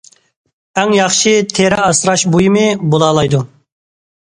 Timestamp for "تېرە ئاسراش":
1.59-2.25